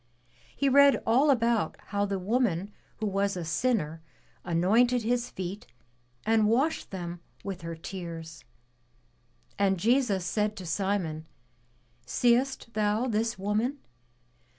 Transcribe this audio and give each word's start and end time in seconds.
He 0.55 0.67
read 0.67 0.99
all 1.05 1.29
about 1.29 1.77
how 1.89 2.05
the 2.07 2.17
woman 2.17 2.71
who 2.97 3.05
was 3.05 3.37
a 3.37 3.45
sinner 3.45 4.01
anointed 4.43 5.03
his 5.03 5.29
feet 5.29 5.67
and 6.25 6.47
washed 6.47 6.89
them 6.89 7.19
with 7.43 7.61
her 7.61 7.75
tears. 7.75 8.43
And 9.59 9.77
Jesus 9.79 10.25
said 10.25 10.55
to 10.55 10.65
Simon, 10.65 11.27
Seest 12.07 12.73
thou 12.73 13.05
this 13.07 13.37
woman? 13.37 13.77